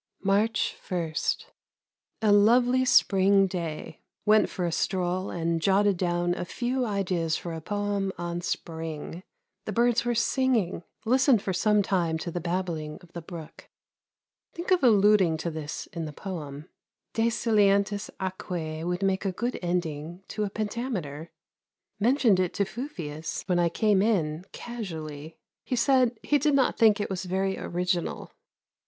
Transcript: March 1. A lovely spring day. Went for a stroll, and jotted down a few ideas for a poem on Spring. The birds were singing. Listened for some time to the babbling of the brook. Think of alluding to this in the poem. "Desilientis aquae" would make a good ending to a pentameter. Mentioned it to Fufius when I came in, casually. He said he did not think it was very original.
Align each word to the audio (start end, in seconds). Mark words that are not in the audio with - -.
March 0.23 0.75
1. 0.89 1.13
A 2.23 2.31
lovely 2.31 2.83
spring 2.83 3.45
day. 3.45 4.01
Went 4.25 4.49
for 4.49 4.65
a 4.65 4.71
stroll, 4.71 5.29
and 5.29 5.61
jotted 5.61 5.95
down 5.95 6.33
a 6.33 6.43
few 6.43 6.85
ideas 6.87 7.37
for 7.37 7.53
a 7.53 7.61
poem 7.61 8.11
on 8.17 8.41
Spring. 8.41 9.21
The 9.65 9.71
birds 9.71 10.03
were 10.03 10.15
singing. 10.15 10.81
Listened 11.05 11.43
for 11.43 11.53
some 11.53 11.83
time 11.83 12.17
to 12.17 12.31
the 12.31 12.41
babbling 12.41 12.97
of 13.03 13.13
the 13.13 13.21
brook. 13.21 13.69
Think 14.55 14.71
of 14.71 14.83
alluding 14.83 15.37
to 15.37 15.51
this 15.51 15.85
in 15.93 16.05
the 16.05 16.13
poem. 16.13 16.67
"Desilientis 17.13 18.09
aquae" 18.19 18.83
would 18.83 19.03
make 19.03 19.23
a 19.23 19.31
good 19.31 19.59
ending 19.61 20.23
to 20.29 20.43
a 20.43 20.49
pentameter. 20.49 21.29
Mentioned 21.99 22.39
it 22.39 22.55
to 22.55 22.65
Fufius 22.65 23.43
when 23.47 23.59
I 23.59 23.69
came 23.69 24.01
in, 24.01 24.45
casually. 24.51 25.37
He 25.63 25.75
said 25.75 26.17
he 26.23 26.39
did 26.39 26.55
not 26.55 26.79
think 26.79 26.99
it 26.99 27.11
was 27.11 27.25
very 27.25 27.55
original. 27.59 28.31